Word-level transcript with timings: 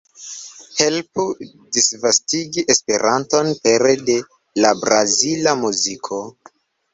Helpu 0.77 1.25
disvastigi 1.77 2.63
Esperanton 2.75 3.51
pere 3.67 3.93
de 4.09 4.17
la 4.67 4.73
brazila 4.81 5.55
muziko! 5.61 6.21